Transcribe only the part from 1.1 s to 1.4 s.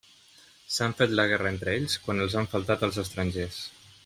la